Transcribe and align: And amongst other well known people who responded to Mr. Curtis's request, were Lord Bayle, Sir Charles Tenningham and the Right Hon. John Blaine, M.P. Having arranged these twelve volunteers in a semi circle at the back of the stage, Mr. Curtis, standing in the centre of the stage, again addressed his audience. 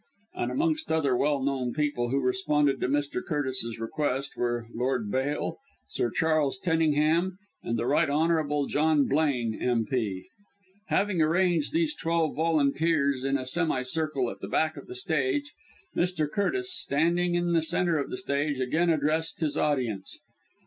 And 0.33 0.51
amongst 0.51 0.91
other 0.91 1.15
well 1.15 1.43
known 1.43 1.73
people 1.73 2.09
who 2.09 2.19
responded 2.21 2.81
to 2.81 2.87
Mr. 2.87 3.21
Curtis's 3.23 3.79
request, 3.79 4.35
were 4.35 4.65
Lord 4.73 5.11
Bayle, 5.11 5.57
Sir 5.89 6.09
Charles 6.09 6.57
Tenningham 6.57 7.37
and 7.61 7.77
the 7.77 7.85
Right 7.85 8.09
Hon. 8.09 8.65
John 8.67 9.05
Blaine, 9.07 9.53
M.P. 9.61 10.25
Having 10.87 11.21
arranged 11.21 11.71
these 11.71 11.93
twelve 11.93 12.35
volunteers 12.35 13.23
in 13.23 13.37
a 13.37 13.45
semi 13.45 13.83
circle 13.83 14.31
at 14.31 14.39
the 14.39 14.49
back 14.49 14.75
of 14.75 14.87
the 14.87 14.95
stage, 14.95 15.53
Mr. 15.95 16.27
Curtis, 16.27 16.73
standing 16.73 17.35
in 17.35 17.53
the 17.53 17.61
centre 17.61 17.99
of 17.99 18.09
the 18.09 18.17
stage, 18.17 18.59
again 18.59 18.89
addressed 18.89 19.39
his 19.39 19.55
audience. 19.55 20.17